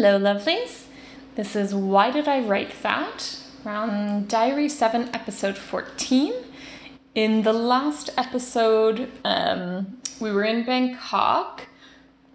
[0.00, 0.84] Hello, lovelies.
[1.34, 3.36] This is Why Did I Write That?
[3.66, 6.34] Around Diary 7, Episode 14.
[7.16, 11.66] In the last episode, um, we were in Bangkok,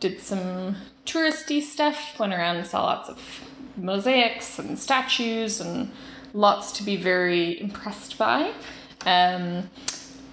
[0.02, 5.89] did some touristy stuff, went around and saw lots of mosaics and statues and
[6.34, 8.52] lots to be very impressed by.
[9.05, 9.70] Um,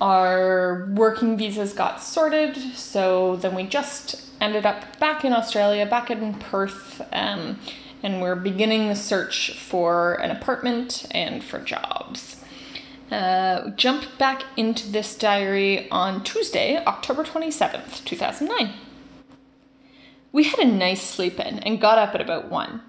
[0.01, 6.11] our working visas got sorted, so then we just ended up back in Australia, back
[6.11, 7.59] in Perth, um,
[8.03, 12.43] and we're beginning the search for an apartment and for jobs.
[13.11, 18.73] Uh, jumped back into this diary on Tuesday, October 27th, 2009.
[20.33, 22.83] We had a nice sleep in and got up at about 1.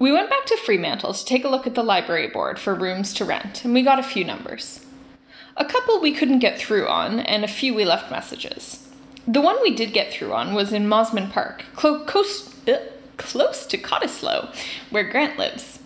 [0.00, 3.14] We went back to Fremantle to take a look at the library board for rooms
[3.14, 4.84] to rent, and we got a few numbers.
[5.56, 8.89] A couple we couldn't get through on, and a few we left messages.
[9.30, 12.80] The one we did get through on was in Mosman Park, clo- close, uh,
[13.16, 14.52] close to Cottesloe,
[14.90, 15.78] where Grant lives.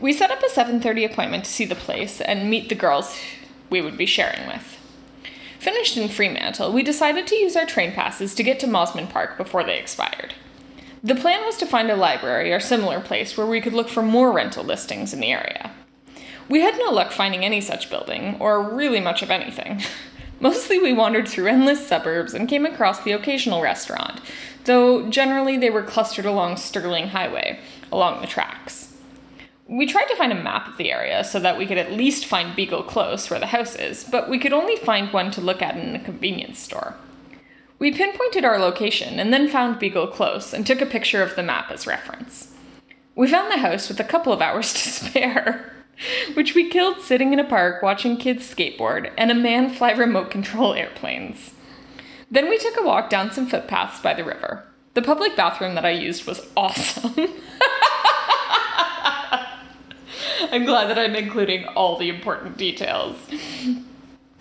[0.00, 3.14] We set up a 7:30 appointment to see the place and meet the girls
[3.68, 4.78] we would be sharing with.
[5.58, 9.36] Finished in Fremantle, we decided to use our train passes to get to Mosman Park
[9.36, 10.32] before they expired.
[11.04, 14.02] The plan was to find a library or similar place where we could look for
[14.02, 15.70] more rental listings in the area.
[16.48, 19.82] We had no luck finding any such building, or really much of anything.
[20.38, 24.20] Mostly we wandered through endless suburbs and came across the occasional restaurant,
[24.64, 27.58] though generally they were clustered along Stirling Highway,
[27.90, 28.94] along the tracks.
[29.68, 32.26] We tried to find a map of the area so that we could at least
[32.26, 35.62] find Beagle Close, where the house is, but we could only find one to look
[35.62, 36.94] at in a convenience store.
[37.78, 41.42] We pinpointed our location and then found Beagle Close and took a picture of the
[41.42, 42.52] map as reference.
[43.14, 45.75] We found the house with a couple of hours to spare
[46.34, 50.30] which we killed sitting in a park watching kids skateboard and a man fly remote
[50.30, 51.52] control airplanes.
[52.30, 54.64] Then we took a walk down some footpaths by the river.
[54.94, 57.14] The public bathroom that I used was awesome.
[60.52, 63.16] I'm glad that I'm including all the important details.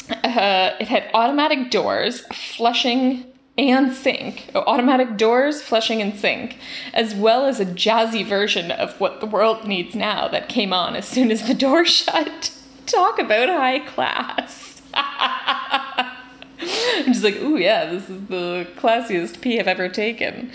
[0.09, 3.25] Uh, it had automatic doors, flushing
[3.57, 6.57] and sink, automatic doors, flushing and sink,
[6.93, 10.95] as well as a jazzy version of what the world needs now that came on
[10.95, 12.51] as soon as the door shut.
[12.85, 14.81] Talk about high class.
[14.93, 20.51] I'm just like, ooh, yeah, this is the classiest pee I've ever taken.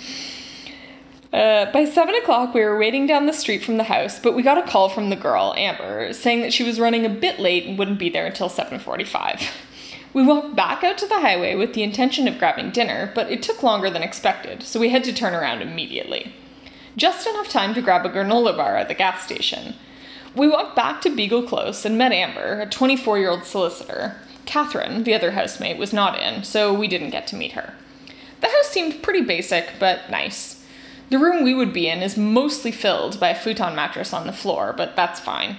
[1.32, 4.42] Uh, by seven o'clock, we were waiting down the street from the house, but we
[4.42, 7.66] got a call from the girl, Amber, saying that she was running a bit late
[7.66, 9.48] and wouldn't be there until 7:45.
[10.12, 13.42] We walked back out to the highway with the intention of grabbing dinner, but it
[13.42, 16.34] took longer than expected, so we had to turn around immediately.
[16.96, 19.74] Just enough time to grab a granola bar at the gas station.
[20.34, 24.16] We walked back to Beagle Close and met Amber, a 24 year old solicitor.
[24.46, 27.74] Catherine, the other housemate, was not in, so we didn't get to meet her.
[28.40, 30.64] The house seemed pretty basic, but nice.
[31.10, 34.32] The room we would be in is mostly filled by a futon mattress on the
[34.32, 35.58] floor, but that's fine.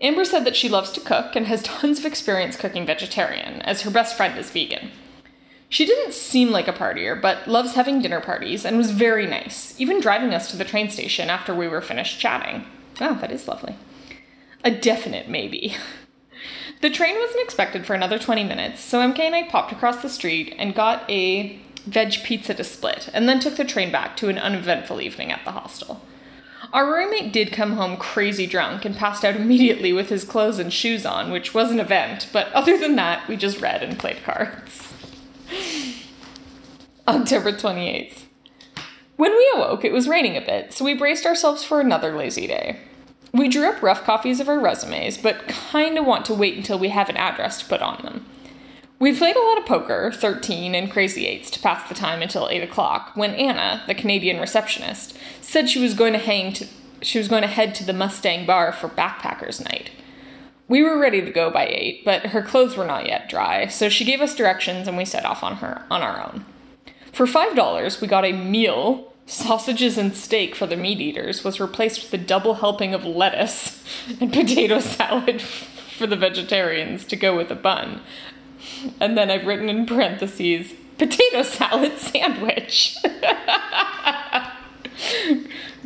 [0.00, 3.82] Amber said that she loves to cook and has tons of experience cooking vegetarian, as
[3.82, 4.90] her best friend is vegan.
[5.68, 9.78] She didn't seem like a partier, but loves having dinner parties and was very nice,
[9.78, 12.64] even driving us to the train station after we were finished chatting.
[13.00, 13.76] Oh, that is lovely.
[14.64, 15.76] A definite maybe.
[16.80, 20.08] The train wasn't expected for another 20 minutes, so MK and I popped across the
[20.08, 24.30] street and got a veg pizza to split, and then took the train back to
[24.30, 26.00] an uneventful evening at the hostel.
[26.72, 30.72] Our roommate did come home crazy drunk and passed out immediately with his clothes and
[30.72, 34.22] shoes on, which was an event, but other than that, we just read and played
[34.22, 34.92] cards.
[37.08, 38.22] October 28th.
[39.16, 42.46] When we awoke, it was raining a bit, so we braced ourselves for another lazy
[42.46, 42.78] day.
[43.32, 46.90] We drew up rough copies of our resumes, but kinda want to wait until we
[46.90, 48.26] have an address to put on them.
[49.00, 52.50] We played a lot of poker, 13, and crazy eights to pass the time until
[52.50, 56.66] 8 o'clock when Anna, the Canadian receptionist, said she was going to hang to,
[57.00, 59.90] she was going to head to the Mustang Bar for backpackers night.
[60.68, 63.88] We were ready to go by 8, but her clothes were not yet dry, so
[63.88, 66.44] she gave us directions and we set off on her on our own.
[67.10, 72.02] For $5, we got a meal sausages and steak for the meat eaters was replaced
[72.02, 73.82] with a double helping of lettuce
[74.20, 75.40] and potato salad
[75.96, 78.02] for the vegetarians to go with a bun.
[79.00, 82.96] And then I've written in parentheses potato salad sandwich.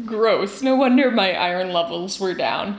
[0.04, 0.60] Gross.
[0.62, 2.78] No wonder my iron levels were down.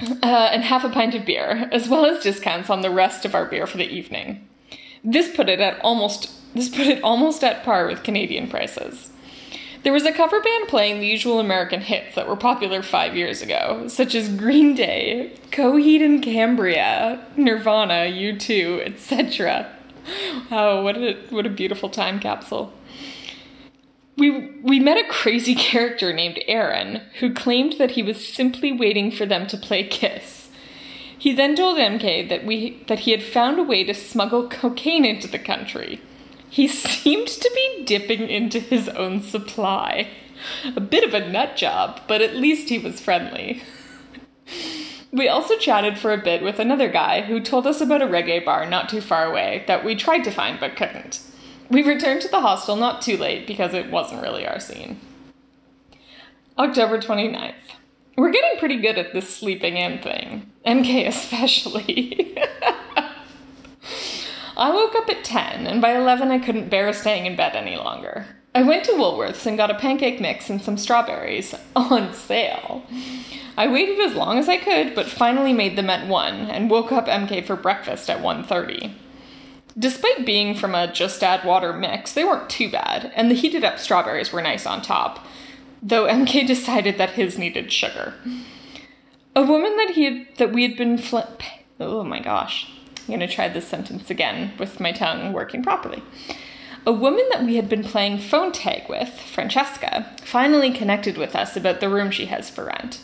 [0.00, 3.34] Uh, and half a pint of beer, as well as discounts on the rest of
[3.34, 4.48] our beer for the evening.
[5.02, 9.10] This put it at almost this put it almost at par with Canadian prices.
[9.82, 13.42] There was a cover band playing the usual American hits that were popular five years
[13.42, 19.72] ago, such as Green Day, Coheed and Cambria, Nirvana, U2, etc.
[20.50, 22.72] Oh, what a what a beautiful time capsule.
[24.18, 29.12] We, we met a crazy character named Aaron who claimed that he was simply waiting
[29.12, 30.48] for them to play Kiss.
[31.16, 35.04] He then told MK that, we, that he had found a way to smuggle cocaine
[35.04, 36.00] into the country.
[36.50, 40.08] He seemed to be dipping into his own supply.
[40.76, 43.62] A bit of a nut job, but at least he was friendly.
[45.12, 48.44] we also chatted for a bit with another guy who told us about a reggae
[48.44, 51.20] bar not too far away that we tried to find but couldn't.
[51.70, 55.00] We returned to the hostel not too late because it wasn't really our scene.
[56.56, 57.54] October 29th.
[58.16, 62.36] We're getting pretty good at this sleeping in thing, MK especially.
[64.58, 67.76] I woke up at 10, and by 11 I couldn't bear staying in bed any
[67.76, 68.26] longer.
[68.56, 72.84] I went to Woolworths and got a pancake mix and some strawberries on sale.
[73.56, 76.90] I waited as long as I could, but finally made them at 1 and woke
[76.90, 78.94] up MK for breakfast at 1:30.
[79.78, 83.62] Despite being from a just add water mix, they weren't too bad, and the heated
[83.62, 85.24] up strawberries were nice on top,
[85.80, 88.14] though MK decided that his needed sugar.
[89.36, 91.30] A woman that he had, that we had been fl-
[91.78, 92.72] oh my gosh.
[93.08, 96.02] I'm going to try this sentence again with my tongue working properly.
[96.84, 101.56] A woman that we had been playing phone tag with, Francesca, finally connected with us
[101.56, 103.00] about the room she has for rent.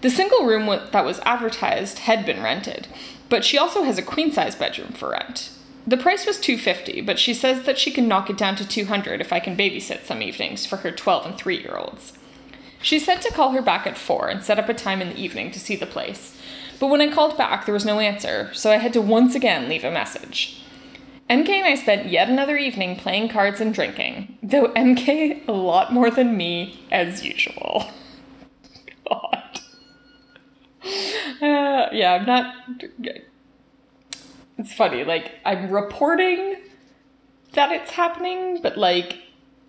[0.00, 2.88] The single room that was advertised had been rented,
[3.28, 5.52] but she also has a queen size bedroom for rent.
[5.86, 9.20] The price was 250, but she says that she can knock it down to 200
[9.20, 12.14] if I can babysit some evenings for her 12 and 3 year olds.
[12.82, 15.20] She said to call her back at 4 and set up a time in the
[15.20, 16.35] evening to see the place.
[16.78, 19.68] But when I called back, there was no answer, so I had to once again
[19.68, 20.62] leave a message.
[21.28, 25.92] MK and I spent yet another evening playing cards and drinking, though MK a lot
[25.92, 27.90] more than me, as usual.
[29.08, 29.60] God.
[31.42, 32.54] Uh, yeah, I'm not
[34.58, 35.04] it's funny.
[35.04, 36.56] Like I'm reporting
[37.52, 39.18] that it's happening, but like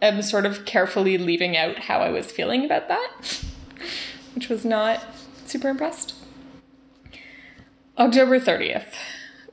[0.02, 3.44] I'm sort of carefully leaving out how I was feeling about that,
[4.36, 5.04] which was not
[5.46, 6.14] super impressed.
[8.00, 8.94] October 30th.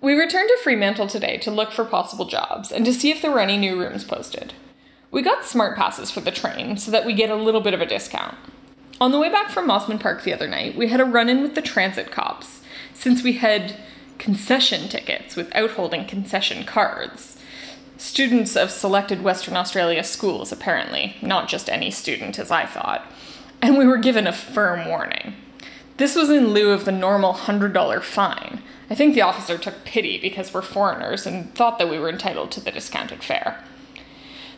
[0.03, 3.31] We returned to Fremantle today to look for possible jobs and to see if there
[3.31, 4.53] were any new rooms posted.
[5.11, 7.81] We got smart passes for the train so that we get a little bit of
[7.81, 8.37] a discount.
[9.01, 11.41] On the way back from Mosman Park the other night, we had a run in
[11.41, 12.61] with the transit cops
[12.93, 13.77] since we had
[14.19, 17.39] concession tickets without holding concession cards.
[17.97, 23.07] Students of selected Western Australia schools, apparently, not just any student as I thought.
[23.63, 25.35] And we were given a firm warning.
[25.97, 28.63] This was in lieu of the normal $100 fine.
[28.91, 32.51] I think the officer took pity because we're foreigners and thought that we were entitled
[32.53, 33.63] to the discounted fare.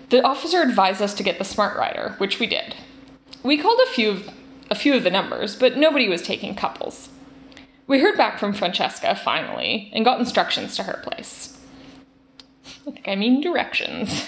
[0.08, 2.76] The officer advised us to get the SmartRider, which we did.
[3.42, 4.30] We called a few of,
[4.70, 7.10] a few of the numbers, but nobody was taking couples.
[7.86, 11.58] We heard back from Francesca finally and got instructions to her place.
[12.86, 14.26] I think I mean directions.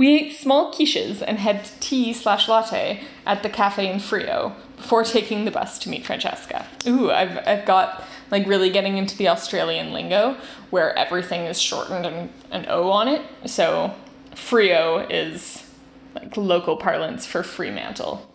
[0.00, 5.04] We ate small quiches and had tea slash latte at the cafe in Freo before
[5.04, 6.66] taking the bus to meet Francesca.
[6.86, 10.38] Ooh, I've, I've got like really getting into the Australian lingo
[10.70, 13.20] where everything is shortened and an O on it.
[13.44, 13.94] So
[14.30, 15.70] Freo is
[16.14, 18.26] like local parlance for Fremantle.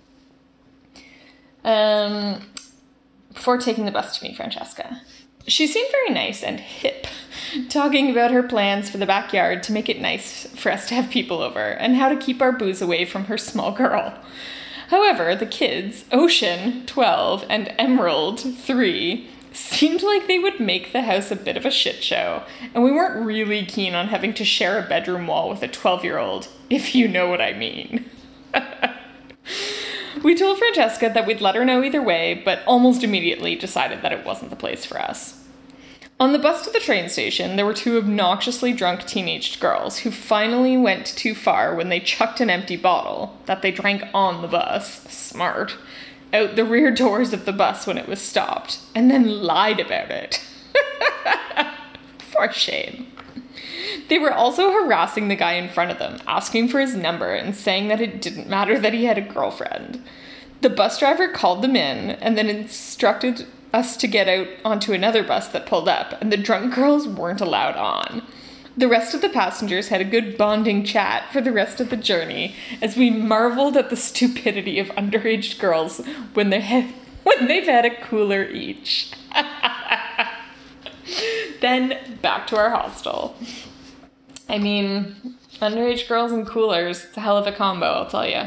[1.63, 2.43] Um,
[3.33, 5.01] before taking the bus to meet Francesca.
[5.47, 7.05] She seemed very nice and hip,
[7.69, 11.11] talking about her plans for the backyard to make it nice for us to have
[11.11, 14.17] people over and how to keep our booze away from her small girl.
[14.89, 21.29] However, the kids, Ocean, 12, and Emerald, 3, seemed like they would make the house
[21.29, 22.43] a bit of a shit show,
[22.73, 26.03] and we weren't really keen on having to share a bedroom wall with a 12
[26.03, 28.05] year old, if you know what I mean.
[30.25, 34.11] We told Francesca that we'd let her know either way, but almost immediately decided that
[34.11, 35.44] it wasn't the place for us.
[36.17, 40.11] On the bus to the train station, there were two obnoxiously drunk teenaged girls who
[40.11, 44.47] finally went too far when they chucked an empty bottle that they drank on the
[44.47, 45.75] bus, smart,
[46.31, 50.09] out the rear doors of the bus when it was stopped, and then lied about
[50.09, 50.41] it.
[52.19, 53.07] For shame.
[54.07, 57.55] They were also harassing the guy in front of them, asking for his number and
[57.55, 60.03] saying that it didn't matter that he had a girlfriend.
[60.61, 65.21] The bus driver called them in and then instructed us to get out onto another
[65.21, 68.23] bus that pulled up, and the drunk girls weren't allowed on.
[68.77, 71.97] The rest of the passengers had a good bonding chat for the rest of the
[71.97, 76.01] journey as we marveled at the stupidity of underage girls
[76.33, 76.85] when they had
[77.23, 79.11] when they've had a cooler each.
[81.61, 83.35] then back to our hostel.
[84.47, 88.43] I mean, underage girls and coolers, it's a hell of a combo, I'll tell you.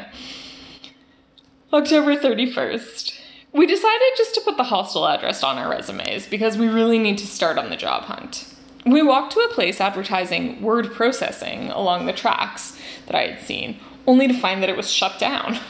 [1.73, 3.18] October 31st.
[3.53, 7.19] We decided just to put the hostel address on our resumes because we really need
[7.19, 8.55] to start on the job hunt.
[8.85, 13.81] We walked to a place advertising word processing along the tracks that I had seen,
[14.07, 15.59] only to find that it was shut down.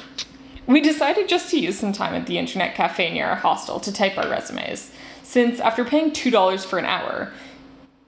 [0.67, 3.91] We decided just to use some time at the internet cafe near our hostel to
[3.91, 4.93] type our resumes,
[5.23, 7.33] since after paying $2 for an hour,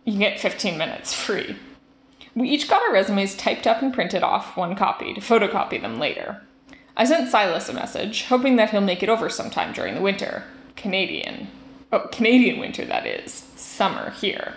[0.05, 1.57] you get 15 minutes free.
[2.35, 5.99] We each got our resumes typed up and printed off one copy to photocopy them
[5.99, 6.43] later.
[6.97, 10.45] I sent Silas a message, hoping that he'll make it over sometime during the winter.
[10.77, 11.49] Canadian.
[11.93, 13.33] Oh, Canadian winter, that is.
[13.57, 14.55] Summer here.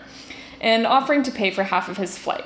[0.62, 2.46] And offering to pay for half of his flight.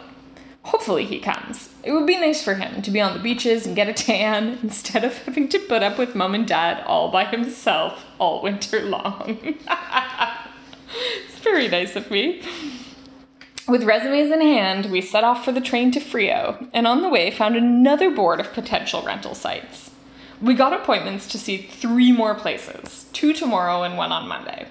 [0.63, 1.69] Hopefully he comes.
[1.83, 4.59] It would be nice for him to be on the beaches and get a tan
[4.63, 8.81] instead of having to put up with mom and dad all by himself all winter
[8.83, 9.37] long.
[11.25, 12.41] it's very nice of me.
[13.67, 17.09] With resumes in hand, we set off for the train to Freo, and on the
[17.09, 19.91] way found another board of potential rental sites.
[20.41, 24.67] We got appointments to see three more places two tomorrow and one on Monday.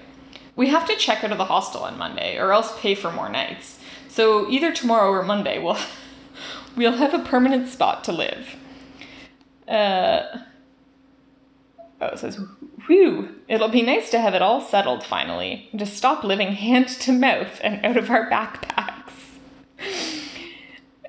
[0.54, 3.28] We have to check out of the hostel on Monday, or else pay for more
[3.28, 3.78] nights.
[4.08, 5.78] So either tomorrow or Monday, we'll
[6.76, 8.56] we'll have a permanent spot to live.
[9.68, 10.22] Uh,
[12.00, 12.40] oh, it says,
[12.86, 16.88] whew, it'll be nice to have it all settled finally, and to stop living hand
[16.88, 18.86] to mouth and out of our backpacks.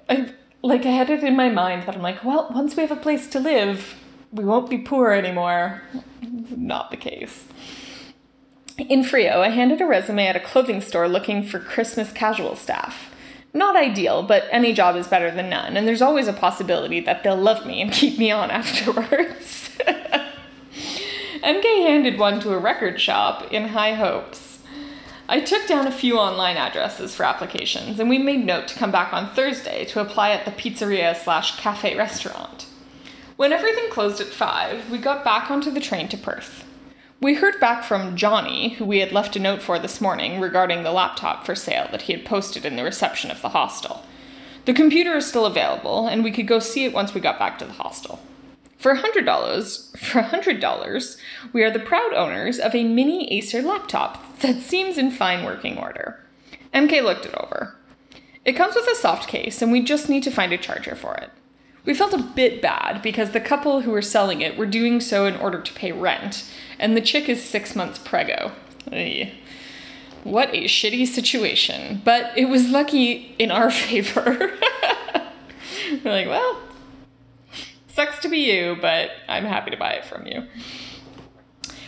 [0.09, 2.91] I like I had it in my mind that I'm like, well, once we have
[2.91, 3.95] a place to live,
[4.31, 5.81] we won't be poor anymore.
[6.21, 7.45] Not the case.
[8.77, 13.13] In Freo, I handed a resume at a clothing store looking for Christmas casual staff.
[13.53, 17.23] Not ideal, but any job is better than none, and there's always a possibility that
[17.23, 19.69] they'll love me and keep me on afterwards.
[21.43, 24.46] MK handed one to a record shop in high hopes.
[25.29, 28.91] I took down a few online addresses for applications, and we made note to come
[28.91, 32.65] back on Thursday to apply at the pizzeria slash cafe restaurant.
[33.35, 36.63] When everything closed at 5, we got back onto the train to Perth.
[37.19, 40.83] We heard back from Johnny, who we had left a note for this morning regarding
[40.83, 44.05] the laptop for sale that he had posted in the reception of the hostel.
[44.63, 47.59] The computer is still available, and we could go see it once we got back
[47.59, 48.21] to the hostel.
[48.77, 51.17] For $100, for $100,
[51.51, 55.77] we are the proud owners of a mini Acer laptop that seems in fine working
[55.77, 56.23] order.
[56.73, 57.75] MK looked it over.
[58.45, 61.15] It comes with a soft case, and we just need to find a charger for
[61.15, 61.31] it.
[61.85, 65.25] We felt a bit bad because the couple who were selling it were doing so
[65.25, 68.51] in order to pay rent, and the chick is six months prego.
[70.23, 74.51] What a shitty situation, but it was lucky in our favor.
[76.03, 76.61] we're like, well,
[77.97, 80.43] sucks to be you, but I'm happy to buy it from you.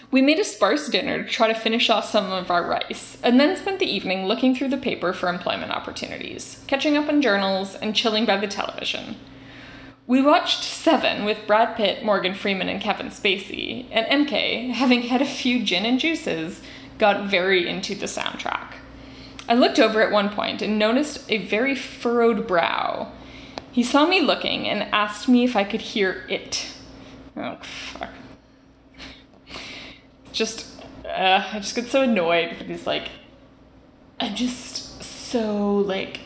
[0.09, 3.39] We made a sparse dinner to try to finish off some of our rice, and
[3.39, 7.75] then spent the evening looking through the paper for employment opportunities, catching up on journals,
[7.75, 9.17] and chilling by the television.
[10.07, 15.21] We watched Seven with Brad Pitt, Morgan Freeman, and Kevin Spacey, and MK, having had
[15.21, 16.63] a few gin and juices,
[16.97, 18.73] got very into the soundtrack.
[19.47, 23.11] I looked over at one point and noticed a very furrowed brow.
[23.71, 26.67] He saw me looking and asked me if I could hear it.
[27.37, 28.09] Oh, fuck.
[30.31, 33.09] Just, uh, I just get so annoyed because he's like,
[34.19, 36.19] I'm just so, like,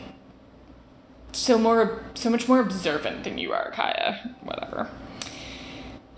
[1.31, 4.35] so more so much more observant than you are, Kaya.
[4.41, 4.89] Whatever.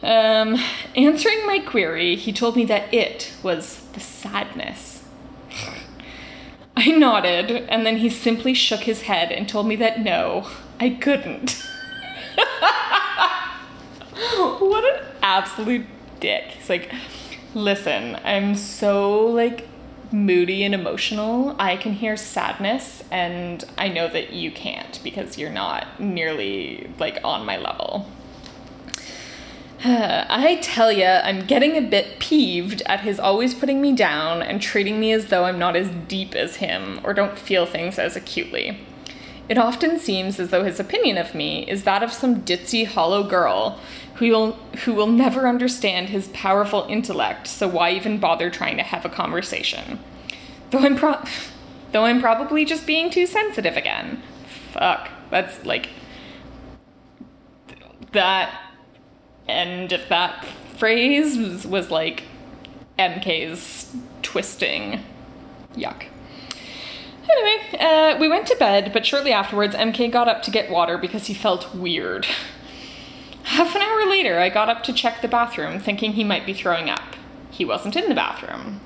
[0.01, 0.57] Um,
[0.95, 5.03] answering my query, he told me that it was the sadness.
[6.77, 10.47] I nodded, and then he simply shook his head and told me that no,
[10.79, 11.63] I couldn't.
[14.59, 15.85] what an absolute
[16.19, 16.43] dick.
[16.45, 16.93] He's like,
[17.53, 19.67] listen, I'm so like
[20.11, 25.51] moody and emotional, I can hear sadness, and I know that you can't because you're
[25.51, 28.07] not nearly like on my level.
[29.83, 34.61] I tell ya, I'm getting a bit peeved at his always putting me down and
[34.61, 38.15] treating me as though I'm not as deep as him or don't feel things as
[38.15, 38.79] acutely.
[39.47, 43.23] It often seems as though his opinion of me is that of some ditzy, hollow
[43.23, 43.79] girl
[44.15, 44.51] who will,
[44.83, 49.09] who will never understand his powerful intellect, so why even bother trying to have a
[49.09, 49.99] conversation?
[50.71, 51.23] Though I'm, pro-
[51.91, 54.23] though I'm probably just being too sensitive again.
[54.71, 55.09] Fuck.
[55.29, 55.89] That's like.
[58.13, 58.61] That
[59.47, 60.45] end of that
[60.77, 62.23] phrase was, was like
[62.97, 65.03] MK's twisting.
[65.75, 66.05] Yuck.
[67.29, 70.97] Anyway, uh, we went to bed, but shortly afterwards, MK got up to get water
[70.97, 72.27] because he felt weird.
[73.43, 76.53] Half an hour later, I got up to check the bathroom, thinking he might be
[76.53, 77.15] throwing up.
[77.51, 78.81] He wasn't in the bathroom.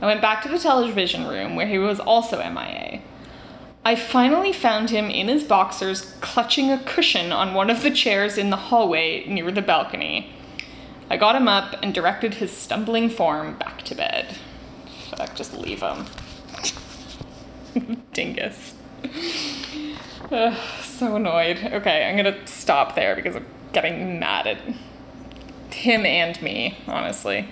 [0.00, 3.00] I went back to the television room, where he was also MIA.
[3.84, 8.38] I finally found him in his boxers, clutching a cushion on one of the chairs
[8.38, 10.32] in the hallway near the balcony.
[11.10, 14.36] I got him up and directed his stumbling form back to bed.
[15.10, 16.06] Fuck, just leave him.
[18.14, 18.74] Dingus.
[20.32, 21.58] Ugh, so annoyed.
[21.58, 24.58] Okay, I'm gonna stop there because I'm getting mad at
[25.70, 27.46] him and me, honestly.